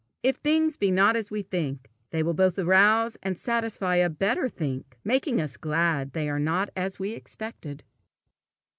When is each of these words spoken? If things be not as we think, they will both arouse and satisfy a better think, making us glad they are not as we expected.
If 0.23 0.37
things 0.37 0.77
be 0.77 0.89
not 0.89 1.15
as 1.15 1.29
we 1.29 1.43
think, 1.43 1.87
they 2.09 2.23
will 2.23 2.33
both 2.33 2.57
arouse 2.57 3.17
and 3.21 3.37
satisfy 3.37 3.97
a 3.97 4.09
better 4.09 4.49
think, 4.49 4.97
making 5.03 5.39
us 5.39 5.57
glad 5.57 6.13
they 6.13 6.27
are 6.27 6.39
not 6.39 6.71
as 6.75 6.97
we 6.97 7.11
expected. 7.11 7.83